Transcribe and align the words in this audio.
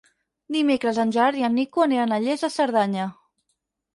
Dimecres 0.53 0.99
en 1.03 1.11
Gerard 1.17 1.41
i 1.41 1.45
en 1.49 1.53
Nico 1.59 1.85
aniran 1.85 2.15
a 2.15 2.19
Lles 2.23 2.45
de 2.45 2.49
Cerdanya. 2.57 3.05